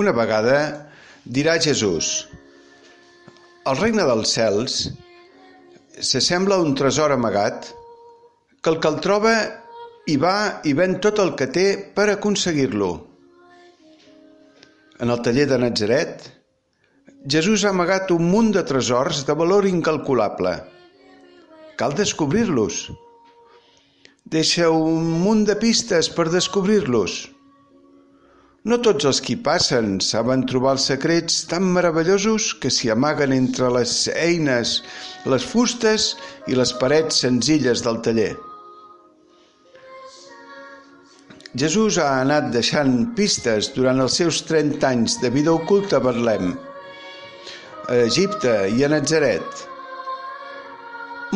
Una 0.00 0.10
vegada 0.10 0.54
dirà 1.34 1.52
Jesús: 1.64 2.06
El 3.70 3.76
regne 3.78 4.02
dels 4.08 4.32
cels 4.34 4.78
s'assembla 6.08 6.56
a 6.58 6.64
un 6.64 6.72
tresor 6.80 7.12
amagat 7.14 7.68
que 8.58 8.72
el 8.72 8.80
que 8.82 8.90
el 8.90 8.96
troba 9.04 9.34
hi 10.10 10.16
va 10.24 10.32
i 10.66 10.72
ven 10.80 10.96
tot 11.04 11.20
el 11.22 11.30
que 11.38 11.46
té 11.56 11.66
per 11.98 12.08
aconseguir-lo. 12.10 12.88
En 14.98 15.14
el 15.14 15.22
taller 15.28 15.46
de 15.52 15.60
Natzaret, 15.62 16.26
Jesús 17.36 17.62
ha 17.62 17.70
amagat 17.70 18.10
un 18.16 18.26
munt 18.32 18.50
de 18.58 18.64
tresors 18.72 19.22
de 19.28 19.38
valor 19.44 19.68
incalculable. 19.70 20.56
Cal 21.78 21.94
descobrir-los. 22.02 22.80
Deixa 24.26 24.74
un 24.74 25.06
munt 25.22 25.46
de 25.46 25.54
pistes 25.62 26.10
per 26.18 26.32
descobrir-los. 26.34 27.20
No 28.64 28.78
tots 28.80 29.04
els 29.04 29.18
qui 29.20 29.34
passen 29.46 29.98
saben 30.00 30.42
trobar 30.48 30.70
els 30.74 30.86
secrets 30.88 31.42
tan 31.50 31.66
meravellosos 31.72 32.44
que 32.60 32.70
s'hi 32.72 32.88
amaguen 32.94 33.32
entre 33.36 33.66
les 33.74 33.90
eines, 34.14 34.70
les 35.28 35.44
fustes 35.44 36.06
i 36.48 36.56
les 36.56 36.70
parets 36.80 37.18
senzilles 37.26 37.82
del 37.84 37.98
taller. 38.06 38.30
Jesús 41.62 41.98
ha 42.00 42.06
anat 42.22 42.48
deixant 42.54 42.94
pistes 43.18 43.68
durant 43.74 44.00
els 44.00 44.16
seus 44.22 44.38
30 44.48 44.88
anys 44.88 45.18
de 45.20 45.28
vida 45.34 45.52
oculta 45.52 45.98
a 46.00 46.04
Betlem, 46.06 46.54
a 47.84 47.98
Egipte 48.06 48.54
i 48.72 48.86
a 48.86 48.90
Nazaret. 48.94 49.60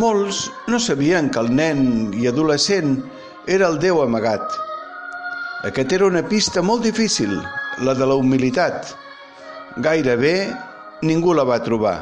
Molts 0.00 0.47
no 0.72 0.80
sabien 0.80 1.28
que 1.28 1.45
el 1.45 1.52
nen 1.60 1.84
i 2.16 2.24
adolescent 2.33 2.97
era 3.58 3.69
el 3.69 3.78
Déu 3.84 4.00
amagat– 4.06 4.48
aquest 5.66 5.92
era 5.92 6.06
una 6.06 6.22
pista 6.22 6.62
molt 6.62 6.84
difícil, 6.86 7.32
la 7.82 7.94
de 7.98 8.06
la 8.06 8.14
humilitat. 8.14 8.92
Gairebé 9.82 10.54
ningú 11.02 11.32
la 11.34 11.42
va 11.42 11.58
trobar. 11.64 11.96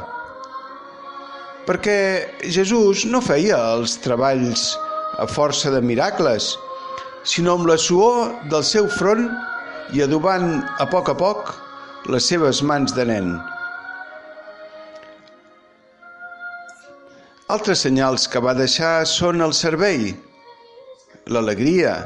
Perquè 1.65 1.97
Jesús 2.53 3.07
no 3.09 3.21
feia 3.21 3.57
els 3.73 3.95
treballs 4.03 4.75
a 5.17 5.25
força 5.25 5.71
de 5.73 5.81
miracles, 5.81 6.51
sinó 7.25 7.55
amb 7.57 7.65
la 7.65 7.79
suor 7.81 8.35
del 8.51 8.61
seu 8.63 8.85
front 8.93 9.25
i 9.97 10.05
adobant 10.05 10.61
a 10.77 10.85
poc 10.91 11.09
a 11.09 11.15
poc 11.17 11.49
les 12.13 12.29
seves 12.29 12.61
mans 12.61 12.93
de 12.93 13.07
nen. 13.09 13.33
Altres 17.49 17.81
senyals 17.87 18.29
que 18.29 18.43
va 18.43 18.53
deixar 18.53 19.01
són 19.09 19.41
el 19.41 19.57
servei, 19.57 20.13
l'alegria, 21.25 21.97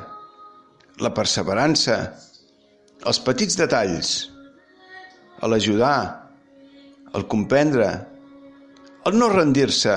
la 1.01 1.09
perseverança, 1.17 1.97
els 3.09 3.19
petits 3.25 3.57
detalls, 3.57 4.11
l'ajudar, 5.41 5.99
el 7.17 7.25
comprendre, 7.27 7.87
el 9.09 9.17
no 9.17 9.29
rendir-se, 9.33 9.95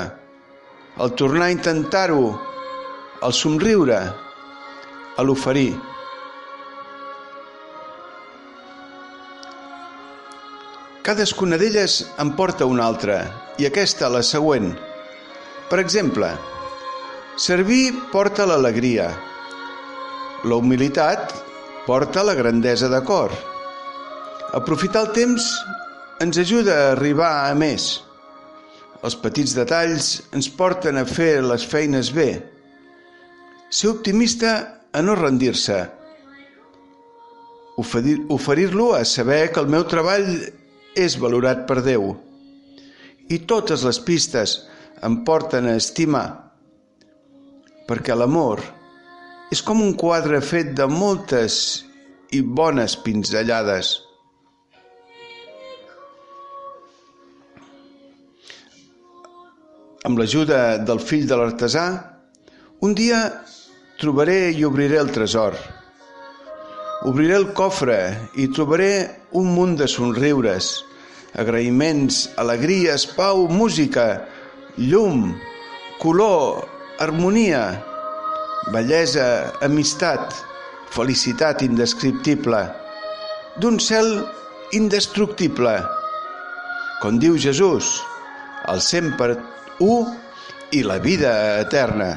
el 1.05 1.13
tornar 1.21 1.51
a 1.51 1.55
intentar-ho, 1.55 2.31
el 3.27 3.35
somriure, 3.37 3.99
l'oferir. 5.21 5.75
Cadascuna 11.05 11.61
d'elles 11.61 11.99
en 12.25 12.33
porta 12.39 12.65
una 12.65 12.89
altra, 12.89 13.19
i 13.61 13.69
aquesta 13.69 14.09
la 14.09 14.25
següent. 14.25 14.73
Per 15.69 15.79
exemple, 15.83 16.33
servir 17.37 17.93
porta 18.13 18.49
l'alegria, 18.49 19.13
la 20.45 20.57
humilitat 20.61 21.33
porta 21.87 22.23
la 22.25 22.35
grandesa 22.35 22.89
de 22.89 23.01
cor. 23.05 23.33
Aprofitar 24.53 25.07
el 25.07 25.13
temps 25.17 25.47
ens 26.21 26.39
ajuda 26.39 26.75
a 26.75 26.91
arribar 26.93 27.33
a 27.49 27.55
més. 27.57 28.05
Els 29.05 29.17
petits 29.21 29.57
detalls 29.57 30.11
ens 30.37 30.49
porten 30.49 31.01
a 31.01 31.07
fer 31.09 31.41
les 31.45 31.65
feines 31.69 32.13
bé. 32.13 32.29
Ser 33.73 33.91
optimista 33.95 34.53
a 34.93 35.03
no 35.03 35.17
rendir-se. 35.19 35.81
Oferir-lo 37.81 38.93
a 38.95 39.03
saber 39.05 39.51
que 39.51 39.65
el 39.65 39.73
meu 39.73 39.89
treball 39.89 40.29
és 40.95 41.19
valorat 41.19 41.65
per 41.67 41.81
Déu. 41.83 42.13
I 43.33 43.41
totes 43.49 43.83
les 43.89 43.99
pistes 43.99 44.61
em 45.05 45.23
porten 45.27 45.67
a 45.67 45.77
estimar, 45.81 46.29
perquè 47.89 48.15
l'amor 48.15 48.63
és 49.55 49.61
com 49.63 49.83
un 49.85 49.93
quadre 49.95 50.41
fet 50.43 50.73
de 50.79 50.87
moltes 50.91 51.57
i 52.35 52.41
bones 52.59 52.97
pinzellades. 53.05 53.91
Amb 60.09 60.19
l'ajuda 60.19 60.59
del 60.89 60.99
fill 61.11 61.29
de 61.31 61.39
l'artesà, 61.39 61.85
un 62.83 62.99
dia 62.99 63.21
trobaré 64.03 64.51
i 64.59 64.67
obriré 64.67 64.99
el 65.05 65.15
tresor. 65.15 65.55
Obriré 67.13 67.39
el 67.39 67.49
cofre 67.55 68.01
i 68.41 68.51
trobaré 68.59 68.93
un 69.39 69.55
munt 69.55 69.79
de 69.79 69.87
somriures, 69.95 70.75
agraïments, 71.39 72.25
alegries, 72.43 73.07
pau, 73.15 73.47
música, 73.63 74.09
llum, 74.91 75.29
color, 76.03 76.65
harmonia, 76.99 77.67
bellesa, 78.73 79.53
amistat, 79.65 80.35
felicitat 80.95 81.63
indescriptible, 81.67 82.63
d'un 83.61 83.79
cel 83.83 84.23
indestructible. 84.73 85.75
Com 87.03 87.19
diu 87.21 87.37
Jesús, 87.37 87.99
el 88.71 88.81
sempre 88.81 89.37
un 89.85 90.15
i 90.73 90.83
la 90.83 90.99
vida 90.99 91.61
eterna. 91.61 92.15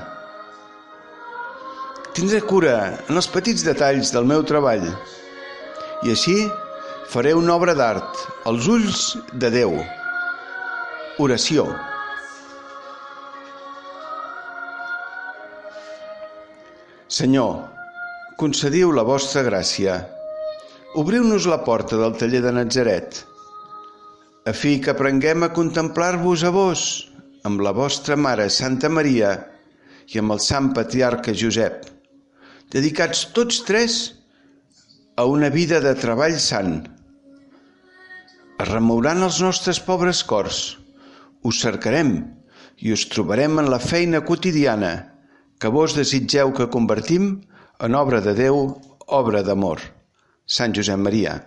Tindré 2.17 2.39
cura 2.41 2.77
en 3.09 3.19
els 3.19 3.27
petits 3.29 3.65
detalls 3.65 4.13
del 4.13 4.25
meu 4.25 4.41
treball 4.47 4.87
i 6.05 6.13
així 6.13 6.37
faré 7.11 7.35
una 7.37 7.53
obra 7.57 7.75
d'art 7.77 8.23
als 8.49 8.65
ulls 8.71 9.03
de 9.33 9.51
Déu. 9.53 9.77
Oració. 11.21 11.69
Senyor, 17.07 17.61
concediu 18.35 18.89
la 18.91 19.03
vostra 19.07 19.39
gràcia. 19.47 19.93
Obriu-nos 20.99 21.45
la 21.47 21.61
porta 21.63 21.95
del 21.95 22.17
taller 22.19 22.41
de 22.43 22.51
Natzaret, 22.51 23.21
a 24.43 24.51
fi 24.51 24.73
que 24.83 24.91
aprenguem 24.91 25.47
a 25.47 25.53
contemplar-vos 25.55 26.43
a 26.43 26.51
vos, 26.51 26.83
amb 27.47 27.63
la 27.63 27.71
vostra 27.71 28.19
Mare 28.19 28.49
Santa 28.51 28.91
Maria 28.91 29.31
i 30.11 30.19
amb 30.19 30.35
el 30.35 30.43
Sant 30.43 30.73
Patriarca 30.75 31.31
Josep, 31.31 31.87
dedicats 32.75 33.23
tots 33.31 33.63
tres 33.63 33.99
a 35.15 35.31
una 35.31 35.47
vida 35.47 35.79
de 35.79 35.95
treball 35.95 36.35
sant. 36.43 36.81
Es 38.59 38.67
remouran 38.67 39.23
els 39.23 39.39
nostres 39.39 39.79
pobres 39.79 40.25
cors, 40.27 40.75
us 41.39 41.63
cercarem 41.63 42.17
i 42.83 42.91
us 42.91 43.07
trobarem 43.07 43.63
en 43.63 43.71
la 43.71 43.79
feina 43.79 44.27
quotidiana, 44.27 44.97
que 45.59 45.69
vos 45.73 45.95
desitgeu 45.97 46.53
que 46.53 46.69
convertim 46.73 47.29
en 47.85 47.95
obra 47.97 48.21
de 48.21 48.33
Déu, 48.37 48.57
obra 49.07 49.43
d'amor. 49.43 49.81
Sant 50.45 50.75
Josep 50.77 50.99
Maria. 51.01 51.37